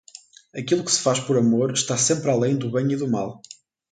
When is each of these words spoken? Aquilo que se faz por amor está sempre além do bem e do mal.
Aquilo 0.61 0.83
que 0.83 0.89
se 0.91 0.99
faz 1.03 1.19
por 1.19 1.37
amor 1.37 1.69
está 1.73 1.95
sempre 1.95 2.31
além 2.31 2.57
do 2.57 2.71
bem 2.71 2.91
e 2.91 2.95
do 2.97 3.07
mal. 3.07 3.39